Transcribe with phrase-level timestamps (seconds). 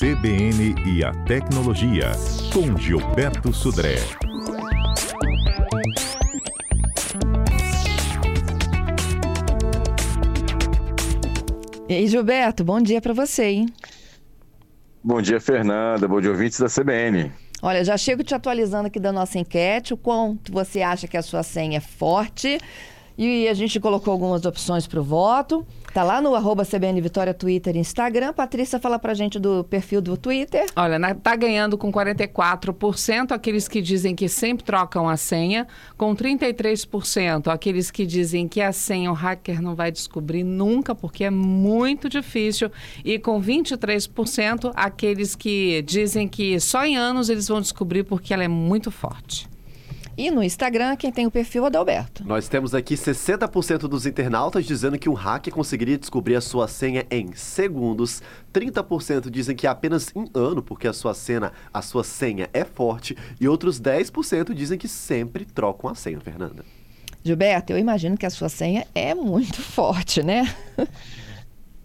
[0.00, 2.12] CBN e a Tecnologia,
[2.54, 3.96] com Gilberto Sudré.
[11.86, 13.66] E aí, Gilberto, bom dia para você, hein?
[15.04, 16.08] Bom dia, Fernanda.
[16.08, 17.30] Bom dia, ouvintes da CBN.
[17.60, 21.22] Olha, já chego te atualizando aqui da nossa enquete, o quanto você acha que a
[21.22, 22.58] sua senha é forte.
[23.16, 25.66] E a gente colocou algumas opções para o voto.
[25.92, 28.32] Tá lá no arroba CBN Vitória, Twitter e Instagram.
[28.32, 30.66] Patrícia, fala pra gente do perfil do Twitter.
[30.76, 35.66] Olha, na, tá ganhando com 44% aqueles que dizem que sempre trocam a senha,
[35.96, 41.24] com 33% aqueles que dizem que a senha o hacker não vai descobrir nunca, porque
[41.24, 42.70] é muito difícil,
[43.04, 48.44] e com 23% aqueles que dizem que só em anos eles vão descobrir porque ela
[48.44, 49.49] é muito forte.
[50.20, 52.22] E no Instagram, quem tem o perfil é Adalberto.
[52.26, 57.06] Nós temos aqui 60% dos internautas dizendo que um hacker conseguiria descobrir a sua senha
[57.10, 58.22] em segundos.
[58.52, 62.66] 30% dizem que é apenas em ano, porque a sua senha, a sua senha é
[62.66, 63.16] forte.
[63.40, 66.66] E outros 10% dizem que sempre trocam a senha, Fernanda.
[67.24, 70.54] Gilberto, eu imagino que a sua senha é muito forte, né?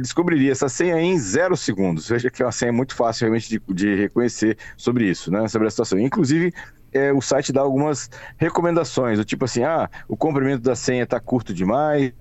[0.00, 2.08] descobriria essa senha em zero segundos.
[2.08, 5.46] Veja que é uma senha muito fácil realmente de, de reconhecer sobre isso, né?
[5.48, 5.98] Sobre a situação.
[5.98, 6.52] Inclusive,
[6.92, 11.20] é, o site dá algumas recomendações, do tipo assim, ah, o comprimento da senha está
[11.20, 12.12] curto demais,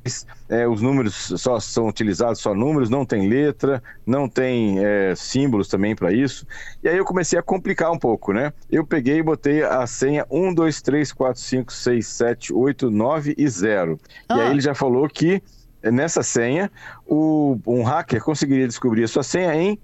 [0.48, 5.68] é, os números só são utilizados só números, não tem letra, não tem é, símbolos
[5.68, 6.46] também para isso.
[6.84, 8.54] E aí eu comecei a complicar um pouco, né?
[8.70, 13.36] Eu peguei e botei a senha 1, 2, 3, 4, 5, 6, 7, 8, 9
[13.38, 14.00] e 0.
[14.28, 14.38] Ah.
[14.38, 15.42] E aí ele já falou que
[15.84, 16.72] nessa senha,
[17.06, 19.80] o, um hacker conseguiria descobrir a sua senha em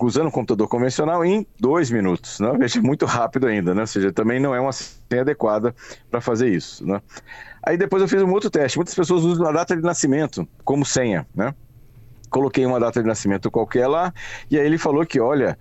[0.00, 2.52] usando um computador convencional em dois minutos, né?
[2.58, 3.82] Veja, muito rápido ainda, né?
[3.82, 5.74] Ou seja, também não é uma senha adequada
[6.10, 7.00] para fazer isso, né?
[7.62, 8.78] Aí depois eu fiz um outro teste.
[8.78, 11.54] Muitas pessoas usam a data de nascimento como senha, né?
[12.28, 14.12] Coloquei uma data de nascimento qualquer lá,
[14.50, 15.56] e aí ele falou que, olha,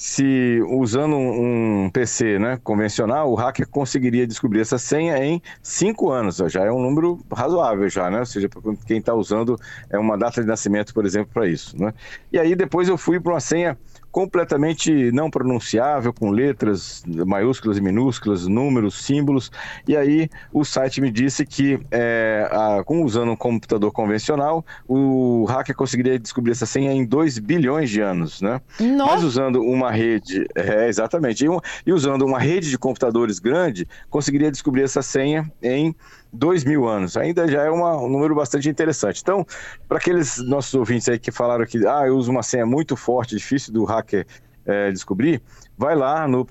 [0.00, 6.38] se usando um PC né, convencional, o hacker conseguiria descobrir essa senha em cinco anos.
[6.48, 8.20] Já é um número razoável, já, né?
[8.20, 8.48] Ou seja,
[8.86, 9.58] quem está usando
[9.90, 11.78] é uma data de nascimento, por exemplo, para isso.
[11.78, 11.92] Né?
[12.32, 13.76] E aí depois eu fui para uma senha
[14.10, 19.50] completamente não pronunciável, com letras maiúsculas e minúsculas, números, símbolos.
[19.86, 25.76] E aí o site me disse que, é, a, usando um computador convencional, o hacker
[25.76, 28.60] conseguiria descobrir essa senha em 2 bilhões de anos, né?
[28.80, 29.14] Nossa.
[29.14, 33.86] Mas usando uma rede, é, exatamente, e, um, e usando uma rede de computadores grande,
[34.08, 35.94] conseguiria descobrir essa senha em
[36.32, 37.16] dois mil anos.
[37.16, 39.20] Ainda já é uma, um número bastante interessante.
[39.22, 39.46] Então,
[39.88, 43.36] para aqueles nossos ouvintes aí que falaram que ah, eu uso uma senha muito forte,
[43.36, 44.26] difícil do hacker
[44.66, 45.42] é, descobrir,
[45.80, 46.44] vai lá no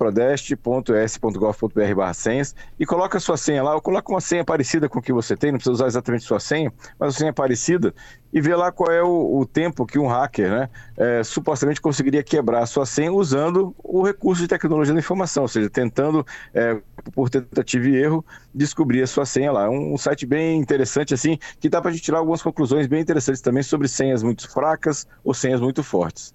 [2.14, 5.12] senhas e coloca a sua senha lá, ou coloca uma senha parecida com o que
[5.12, 7.94] você tem, não precisa usar exatamente sua senha, mas uma senha parecida,
[8.32, 12.24] e vê lá qual é o, o tempo que um hacker né, é, supostamente conseguiria
[12.24, 16.80] quebrar a sua senha usando o recurso de tecnologia da informação, ou seja, tentando, é,
[17.12, 19.70] por tentativa e erro, descobrir a sua senha lá.
[19.70, 23.00] Um, um site bem interessante, assim, que dá para a gente tirar algumas conclusões bem
[23.00, 26.34] interessantes também sobre senhas muito fracas ou senhas muito fortes.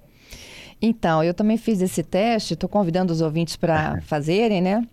[0.81, 4.85] Então, eu também fiz esse teste, estou convidando os ouvintes para fazerem, né?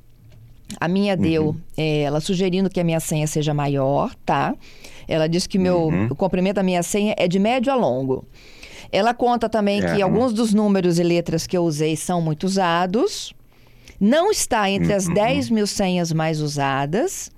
[0.80, 1.60] A minha deu, uhum.
[1.76, 4.54] é, ela sugerindo que a minha senha seja maior, tá?
[5.06, 6.06] Ela disse que meu, uhum.
[6.10, 8.24] o comprimento da minha senha é de médio a longo.
[8.90, 9.94] Ela conta também é.
[9.94, 13.34] que alguns dos números e letras que eu usei são muito usados.
[14.00, 15.54] Não está entre as 10 uhum.
[15.54, 17.30] mil senhas mais usadas.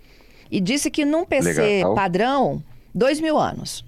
[0.51, 1.95] E disse que num PC Legal.
[1.95, 2.63] padrão,
[2.95, 3.85] 2 mil anos.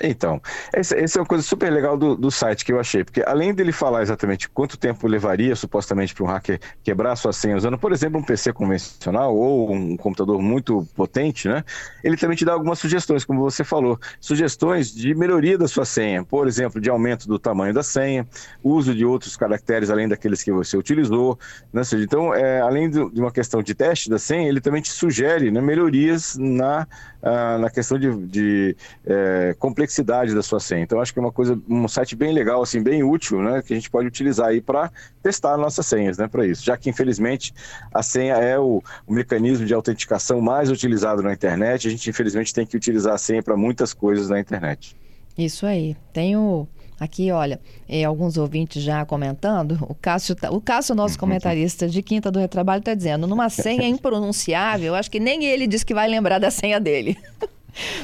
[0.00, 0.40] Então,
[0.72, 3.54] essa, essa, é uma coisa super legal do, do, site que eu achei, porque além
[3.54, 7.92] dele falar exatamente quanto tempo levaria supostamente para um hacker quebrar sua senha usando, por
[7.92, 11.64] exemplo, um PC convencional ou um computador muito potente, né?
[12.04, 16.24] Ele também te dá algumas sugestões, como você falou, sugestões de melhoria da sua senha,
[16.24, 18.26] por exemplo, de aumento do tamanho da senha,
[18.62, 21.38] uso de outros caracteres além daqueles que você utilizou,
[21.72, 21.82] né?
[21.94, 25.60] Então, é, além de uma questão de teste da senha, ele também te sugere né,
[25.60, 26.86] melhorias na,
[27.22, 29.85] ah, na questão de, de é, complexidade
[30.34, 30.82] da sua senha.
[30.82, 33.72] Então, acho que é uma coisa, um site bem legal, assim, bem útil, né, que
[33.72, 34.90] a gente pode utilizar aí para
[35.22, 36.64] testar nossas senhas, né, para isso.
[36.64, 37.54] Já que, infelizmente,
[37.92, 42.52] a senha é o, o, mecanismo de autenticação mais utilizado na internet, a gente, infelizmente,
[42.52, 44.96] tem que utilizar a senha para muitas coisas na internet.
[45.36, 45.96] Isso aí.
[46.12, 46.66] Tenho
[46.98, 49.78] Aqui, olha, é, alguns ouvintes já comentando.
[49.82, 53.84] O Cássio, tá, o Cássio nosso comentarista de Quinta do Retrabalho, está dizendo: numa senha
[53.86, 57.18] impronunciável, acho que nem ele diz que vai lembrar da senha dele.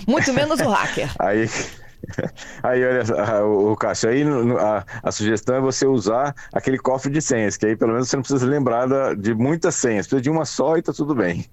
[0.07, 1.11] Muito menos o hacker.
[1.19, 1.49] Aí.
[2.65, 4.25] Aí, olha, o Cássio, aí
[4.59, 8.17] a, a, sugestão é você usar aquele cofre de senhas, que aí pelo menos você
[8.17, 11.47] não precisa lembrar da, de muitas senhas, precisa de uma só e tá tudo bem.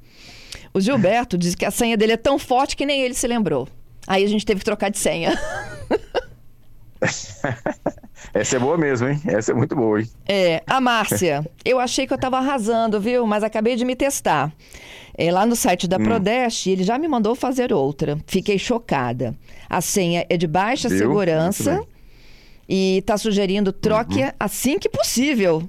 [0.74, 3.68] O Gilberto diz que a senha dele é tão forte que nem ele se lembrou.
[4.08, 5.40] Aí a gente teve que trocar de senha.
[8.34, 9.22] Essa é boa mesmo, hein?
[9.28, 10.10] Essa é muito boa, hein?
[10.28, 13.26] É, a Márcia, eu achei que eu estava arrasando, viu?
[13.26, 14.52] Mas acabei de me testar.
[15.22, 16.04] É, lá no site da hum.
[16.04, 18.18] Prodeste, ele já me mandou fazer outra.
[18.26, 19.36] Fiquei chocada.
[19.70, 20.98] A senha é de baixa viu?
[20.98, 21.86] segurança
[22.70, 24.32] e está sugerindo troque uhum.
[24.40, 25.68] assim que possível.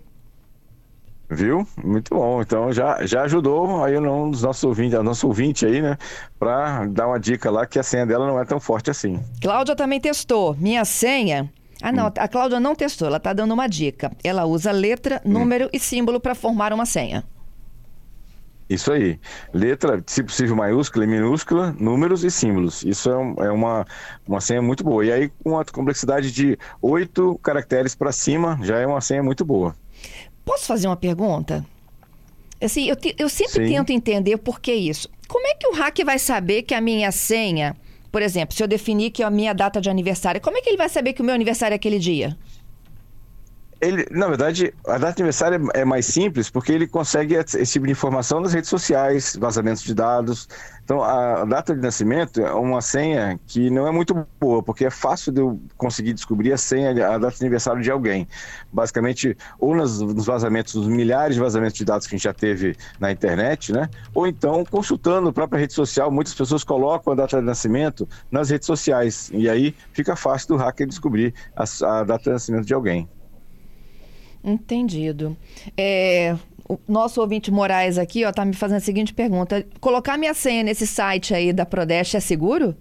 [1.29, 1.67] Viu?
[1.82, 2.41] Muito bom.
[2.41, 5.99] Então já, já ajudou aí um dos nossos ouvintes, a nosso ouvinte aí, né?
[6.38, 9.19] Para dar uma dica lá que a senha dela não é tão forte assim.
[9.43, 10.55] Cláudia também testou.
[10.61, 11.50] Minha senha.
[11.82, 12.12] Ah, não, hum.
[12.17, 14.12] a Cláudia não testou, ela está dando uma dica.
[14.23, 15.32] Ela usa letra, hum.
[15.32, 15.70] número hum.
[15.73, 17.25] e símbolo para formar uma senha.
[18.70, 19.19] Isso aí.
[19.52, 22.84] Letra, se possível, maiúscula e minúscula, números e símbolos.
[22.84, 23.84] Isso é, um, é uma,
[24.25, 25.05] uma senha muito boa.
[25.05, 29.44] E aí, com a complexidade de oito caracteres para cima, já é uma senha muito
[29.44, 29.75] boa.
[30.44, 31.67] Posso fazer uma pergunta?
[32.62, 33.75] Assim, eu, te, eu sempre Sim.
[33.75, 35.08] tento entender por que isso.
[35.26, 37.76] Como é que o hack vai saber que a minha senha,
[38.12, 40.69] por exemplo, se eu definir que é a minha data de aniversário, como é que
[40.69, 42.37] ele vai saber que o meu aniversário é aquele dia?
[43.81, 47.87] Ele, na verdade, a data de aniversário é mais simples porque ele consegue esse tipo
[47.87, 50.47] de informação nas redes sociais, vazamentos de dados.
[50.85, 54.91] Então, a data de nascimento é uma senha que não é muito boa, porque é
[54.91, 58.29] fácil de eu conseguir descobrir a senha, a data de aniversário de alguém.
[58.71, 62.35] Basicamente, ou nos, nos vazamentos, nos milhares de vazamentos de dados que a gente já
[62.35, 63.88] teve na internet, né?
[64.12, 68.50] Ou então, consultando a própria rede social, muitas pessoas colocam a data de nascimento nas
[68.50, 69.31] redes sociais.
[69.32, 71.65] E aí fica fácil do hacker descobrir a,
[72.00, 73.09] a data de nascimento de alguém.
[74.43, 75.37] Entendido.
[75.77, 76.37] É,
[76.69, 80.63] o nosso ouvinte Moraes aqui, ó, tá me fazendo a seguinte pergunta: colocar minha senha
[80.63, 82.77] nesse site aí da Prodeste é seguro?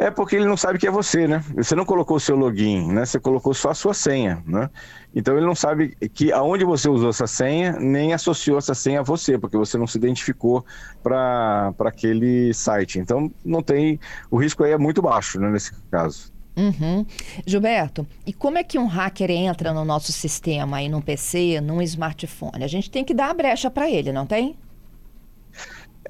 [0.00, 1.44] É porque ele não sabe que é você, né?
[1.54, 3.04] Você não colocou o seu login, né?
[3.04, 4.70] Você colocou só a sua senha, né?
[5.14, 9.02] Então ele não sabe que aonde você usou essa senha, nem associou essa senha a
[9.02, 10.64] você, porque você não se identificou
[11.02, 12.98] para aquele site.
[12.98, 14.00] Então não tem.
[14.30, 16.32] O risco aí é muito baixo, né, nesse caso.
[16.60, 17.06] Uhum.
[17.46, 21.80] Gilberto, e como é que um hacker entra no nosso sistema aí num PC, num
[21.80, 22.62] smartphone?
[22.62, 24.54] A gente tem que dar a brecha para ele, não tem?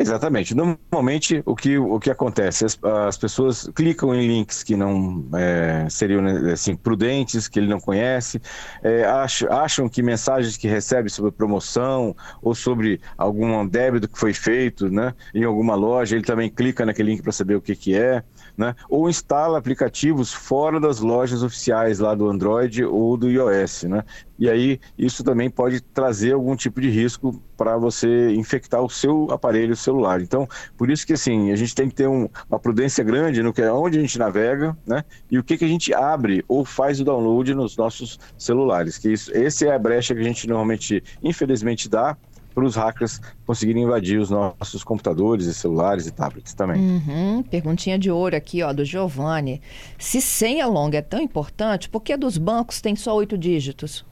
[0.00, 0.55] Exatamente.
[0.55, 2.64] Normalmente, o que, o que acontece?
[2.64, 7.79] As, as pessoas clicam em links que não é, seriam assim, prudentes, que ele não
[7.79, 8.41] conhece,
[8.82, 14.32] é, acham, acham que mensagens que recebe sobre promoção ou sobre algum débito que foi
[14.32, 17.94] feito né, em alguma loja, ele também clica naquele link para saber o que, que
[17.94, 18.25] é
[18.56, 18.75] né?
[18.88, 23.85] ou instala aplicativos fora das lojas oficiais lá do Android ou do iOS.
[23.85, 24.05] Né?
[24.41, 29.31] E aí isso também pode trazer algum tipo de risco para você infectar o seu
[29.31, 30.23] aparelho celular.
[30.23, 33.53] Então, por isso que assim, a gente tem que ter um, uma prudência grande no
[33.53, 35.05] que é onde a gente navega, né?
[35.31, 38.97] E o que, que a gente abre ou faz o download nos nossos celulares.
[38.97, 42.17] Que isso, esse é a brecha que a gente normalmente, infelizmente, dá
[42.55, 46.81] para os hackers conseguirem invadir os nossos computadores e celulares e tablets também.
[46.81, 47.43] Uhum.
[47.43, 49.61] Perguntinha de ouro aqui, ó, do Giovanni.
[49.99, 54.05] Se senha longa é tão importante, por que dos bancos tem só oito dígitos?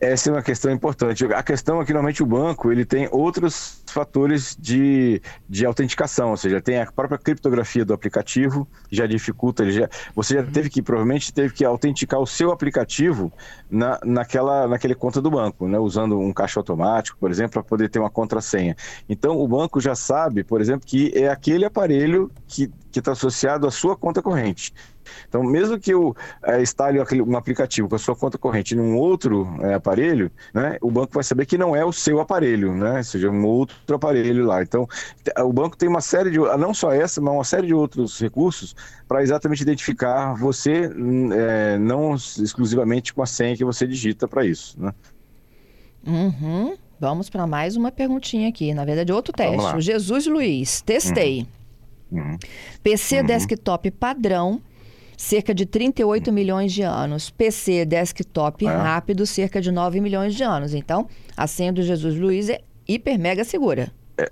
[0.00, 1.24] Essa é uma questão importante.
[1.26, 6.36] A questão é que normalmente o banco ele tem outros fatores de, de autenticação, ou
[6.36, 11.32] seja, tem a própria criptografia do aplicativo, já dificulta, já, você já teve que, provavelmente,
[11.32, 13.32] teve que autenticar o seu aplicativo
[13.70, 17.88] na, naquela, naquele conta do banco, né, usando um caixa automático, por exemplo, para poder
[17.88, 18.76] ter uma contrassenha.
[19.08, 23.70] Então, o banco já sabe, por exemplo, que é aquele aparelho que está associado à
[23.70, 24.72] sua conta corrente.
[25.28, 29.56] Então, mesmo que eu é, instale um aplicativo com a sua conta corrente num outro
[29.60, 33.04] é, aparelho, né, o banco vai saber que não é o seu aparelho, né, ou
[33.04, 34.62] seja, um outro aparelho lá.
[34.62, 34.88] Então,
[35.38, 38.74] o banco tem uma série de, não só essa, mas uma série de outros recursos
[39.06, 40.90] para exatamente identificar você,
[41.32, 44.80] é, não exclusivamente com a senha que você digita para isso.
[44.80, 44.92] Né?
[46.06, 46.76] Uhum.
[47.00, 48.72] Vamos para mais uma perguntinha aqui.
[48.72, 49.80] Na verdade, outro teste.
[49.80, 51.46] Jesus Luiz, testei.
[52.10, 52.20] Uhum.
[52.20, 52.38] uhum.
[52.82, 53.26] PC uhum.
[53.26, 54.62] desktop padrão
[55.16, 57.30] cerca de 38 milhões de anos.
[57.30, 58.70] PC desktop é.
[58.70, 60.74] rápido, cerca de 9 milhões de anos.
[60.74, 63.92] Então, a senha do Jesus Luiz é hiper mega segura.
[64.18, 64.30] É,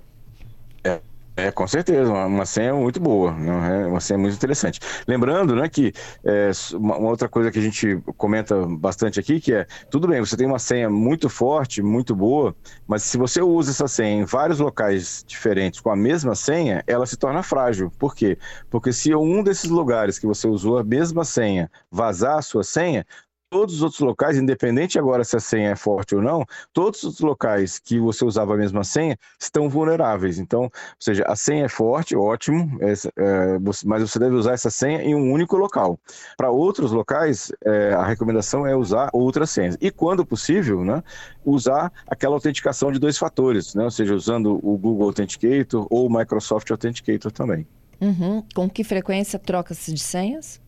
[0.83, 1.01] é,
[1.35, 3.87] é, com certeza, uma, uma senha muito boa, né?
[3.87, 4.79] uma senha muito interessante.
[5.07, 5.91] Lembrando, né, que
[6.23, 10.19] é, uma, uma, outra coisa que a gente comenta bastante aqui, que é, tudo bem,
[10.19, 12.55] você tem uma senha muito forte, muito boa,
[12.85, 17.07] mas se você usa essa senha em vários locais diferentes com a mesma senha, ela
[17.07, 17.91] se torna frágil.
[17.97, 18.37] Por quê?
[18.69, 23.07] Porque se um desses lugares que você usou a mesma senha vazar a sua senha,
[23.53, 26.43] todos os outros locais, independente agora se a senha é forte ou não,
[26.73, 30.39] todos os locais que você usava a mesma senha estão vulneráveis.
[30.39, 34.71] Então, ou seja, a senha é forte, ótimo, é, é, mas você deve usar essa
[34.71, 35.99] senha em um único local.
[36.35, 39.77] Para outros locais, é, a recomendação é usar outras senhas.
[39.79, 41.03] E quando possível, né,
[41.45, 46.09] usar aquela autenticação de dois fatores, né, ou seja, usando o Google Authenticator ou o
[46.09, 47.67] Microsoft Authenticator também.
[48.01, 48.43] Uhum.
[48.55, 50.59] Com que frequência troca-se de senhas?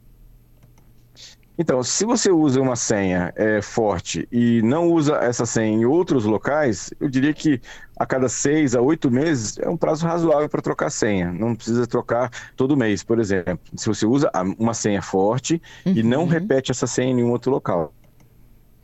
[1.57, 6.25] Então, se você usa uma senha é, forte e não usa essa senha em outros
[6.25, 7.61] locais, eu diria que
[7.97, 11.31] a cada seis a oito meses é um prazo razoável para trocar senha.
[11.31, 13.59] Não precisa trocar todo mês, por exemplo.
[13.75, 15.93] Se você usa uma senha forte uhum.
[15.93, 16.27] e não uhum.
[16.27, 17.93] repete essa senha em nenhum outro local.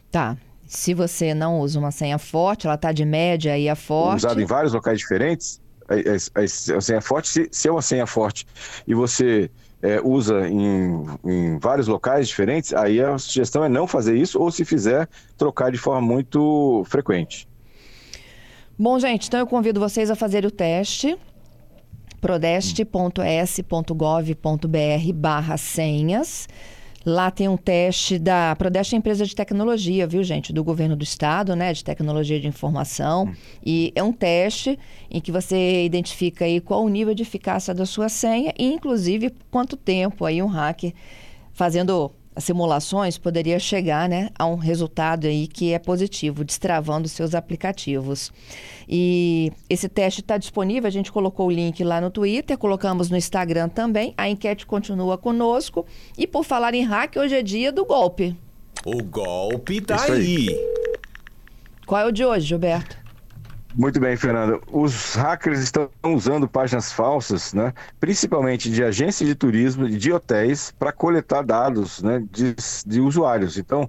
[0.10, 0.38] Tá.
[0.66, 4.26] Se você não usa uma senha forte, ela está de média e a forte.
[4.26, 5.60] Usada em vários locais diferentes,
[5.92, 8.48] a, a, a, a senha forte, se, se é uma senha forte
[8.88, 9.50] e você
[9.82, 14.52] é, usa em, em, vários locais diferentes, aí a sugestão é não fazer isso, ou
[14.52, 17.48] se fizer, trocar de forma muito frequente.
[18.78, 21.18] Bom, gente, então eu convido vocês a fazer o teste
[22.20, 26.48] prodeste.s.gov.br barra senhas.
[27.06, 30.54] Lá tem um teste da Prodeste é empresa de tecnologia, viu, gente?
[30.54, 31.74] Do governo do estado, né?
[31.74, 33.26] De tecnologia de informação.
[33.26, 33.34] Hum.
[33.66, 34.78] E é um teste
[35.10, 39.34] em que você identifica aí qual o nível de eficácia da sua senha e, inclusive,
[39.50, 40.94] quanto tempo aí um hacker
[41.52, 48.32] fazendo simulações poderia chegar né, a um resultado aí que é positivo, destravando seus aplicativos.
[48.88, 53.18] E esse teste está disponível, a gente colocou o link lá no Twitter, colocamos no
[53.18, 54.14] Instagram também.
[54.18, 55.86] A enquete continua conosco.
[56.18, 58.36] E por falar em hack, hoje é dia do golpe.
[58.86, 60.48] O golpe tá aí.
[61.86, 63.01] Qual é o de hoje, Gilberto?
[63.74, 64.60] Muito bem, Fernanda.
[64.70, 70.72] Os hackers estão usando páginas falsas, né, principalmente de agências de turismo e de hotéis,
[70.78, 72.54] para coletar dados né, de,
[72.86, 73.58] de, usuários.
[73.58, 73.88] Então,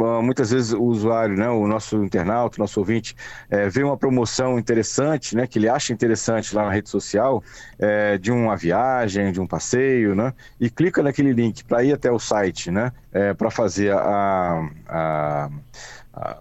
[0.00, 3.14] ah, muitas vezes o usuário, né, o nosso internauta, o nosso ouvinte,
[3.48, 7.42] é, vê uma promoção interessante, né, que ele acha interessante lá na rede social,
[7.78, 12.10] é, de uma viagem, de um passeio, né, e clica naquele link para ir até
[12.10, 15.50] o site, né, é, para fazer a, a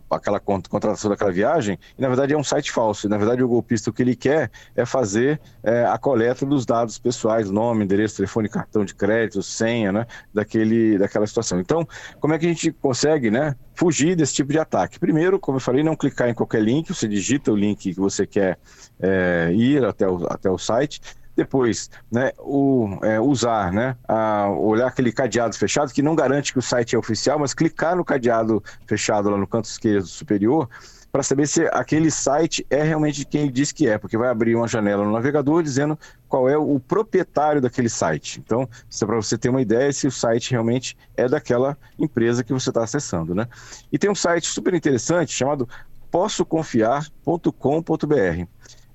[0.09, 3.07] aquela contratação daquela viagem, e na verdade é um site falso.
[3.07, 6.65] E, na verdade, o golpista o que ele quer é fazer é, a coleta dos
[6.65, 11.59] dados pessoais, nome, endereço, telefone, cartão de crédito, senha, né, daquele, daquela situação.
[11.59, 11.87] Então,
[12.19, 14.99] como é que a gente consegue, né, fugir desse tipo de ataque?
[14.99, 18.25] Primeiro, como eu falei, não clicar em qualquer link, você digita o link que você
[18.25, 18.57] quer
[18.99, 20.99] é, ir até o, até o site,
[21.39, 26.59] depois, né, o, é, usar, né, a, olhar aquele cadeado fechado, que não garante que
[26.59, 30.69] o site é oficial, mas clicar no cadeado fechado lá no canto esquerdo superior,
[31.11, 34.67] para saber se aquele site é realmente quem diz que é, porque vai abrir uma
[34.67, 38.39] janela no navegador dizendo qual é o proprietário daquele site.
[38.45, 42.43] Então, isso é para você ter uma ideia se o site realmente é daquela empresa
[42.43, 43.47] que você está acessando, né?
[43.91, 45.67] E tem um site super interessante chamado
[46.11, 48.47] possoconfiar.com.br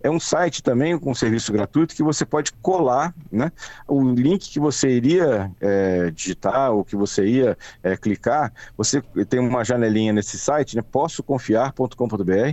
[0.05, 3.51] é um site também com um serviço gratuito que você pode colar né,
[3.89, 8.53] o link que você iria é, digitar ou que você ia é, clicar.
[8.77, 12.53] Você tem uma janelinha nesse site, né, possoconfiar.com.br.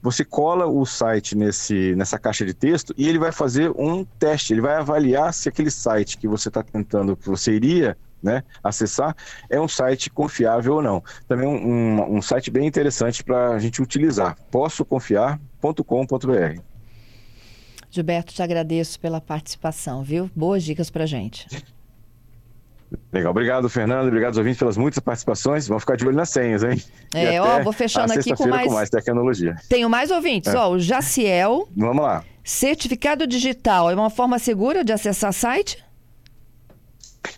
[0.00, 4.52] Você cola o site nesse, nessa caixa de texto e ele vai fazer um teste.
[4.52, 9.16] Ele vai avaliar se aquele site que você está tentando, que você iria né, acessar,
[9.50, 11.02] é um site confiável ou não.
[11.26, 14.36] Também um, um, um site bem interessante para a gente utilizar.
[14.52, 16.71] possoconfiar.com.br.
[17.92, 20.30] Gilberto, te agradeço pela participação, viu?
[20.34, 21.46] Boas dicas para gente.
[23.12, 24.06] Legal, obrigado, Fernando.
[24.08, 25.68] Obrigado aos ouvintes pelas muitas participações.
[25.68, 26.82] Vamos ficar de olho nas senhas, hein?
[27.14, 28.66] É, ó, vou fechando aqui com mais...
[28.66, 29.56] com mais tecnologia.
[29.68, 30.56] Tenho mais ouvintes, é.
[30.56, 31.68] ó, o Jaciel.
[31.76, 32.24] Vamos lá.
[32.42, 35.84] Certificado digital é uma forma segura de acessar site?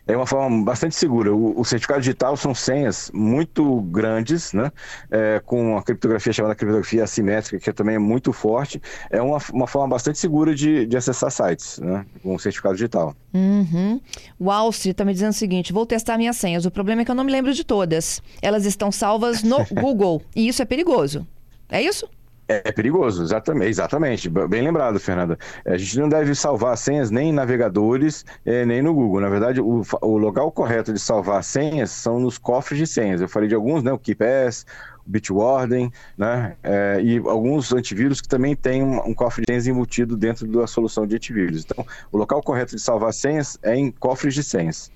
[0.06, 1.34] É uma forma bastante segura.
[1.34, 4.70] O, o certificado digital são senhas muito grandes, né?
[5.10, 8.80] É, com a criptografia chamada criptografia assimétrica, que também é muito forte.
[9.10, 12.04] É uma, uma forma bastante segura de, de acessar sites, né?
[12.22, 13.14] Com o certificado digital.
[13.32, 14.00] Uhum.
[14.38, 16.64] O Alce está me dizendo o seguinte: vou testar minhas senhas.
[16.64, 18.22] O problema é que eu não me lembro de todas.
[18.40, 20.22] Elas estão salvas no Google.
[20.34, 21.26] E isso é perigoso.
[21.68, 22.08] É isso?
[22.46, 24.28] É perigoso, exatamente, exatamente.
[24.28, 25.38] Bem lembrado, Fernanda.
[25.64, 29.20] É, a gente não deve salvar senhas nem em navegadores, é, nem no Google.
[29.20, 33.22] Na verdade, o, o local correto de salvar senhas são nos cofres de senhas.
[33.22, 33.90] Eu falei de alguns, né?
[33.92, 34.66] O KeePass,
[35.06, 36.54] o Bitwarden, né?
[36.62, 40.66] É, e alguns antivírus que também têm um, um, cofre de senhas embutido dentro da
[40.66, 41.64] solução de antivírus.
[41.64, 44.92] Então, o local correto de salvar senhas é em cofres de senhas.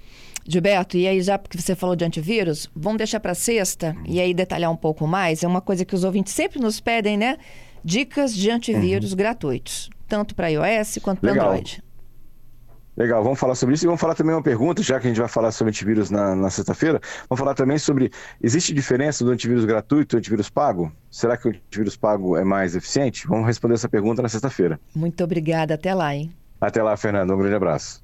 [0.47, 4.33] Gilberto, e aí já porque você falou de antivírus, vamos deixar para sexta e aí
[4.33, 5.43] detalhar um pouco mais.
[5.43, 7.37] É uma coisa que os ouvintes sempre nos pedem, né?
[7.85, 9.17] Dicas de antivírus uhum.
[9.17, 11.83] gratuitos, tanto para iOS quanto para Android.
[12.99, 15.21] Legal, vamos falar sobre isso e vamos falar também uma pergunta, já que a gente
[15.21, 18.11] vai falar sobre antivírus na, na sexta-feira, vamos falar também sobre,
[18.43, 20.91] existe diferença do antivírus gratuito e do antivírus pago?
[21.09, 23.25] Será que o antivírus pago é mais eficiente?
[23.29, 24.81] Vamos responder essa pergunta na sexta-feira.
[24.97, 26.33] Muito obrigada, até lá, hein?
[26.61, 27.97] Até lá, Fernando, um grande abraço.